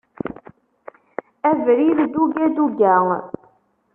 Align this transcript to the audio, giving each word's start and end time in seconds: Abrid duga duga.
Abrid 1.49 1.97
duga 2.13 2.43
duga. 2.55 2.95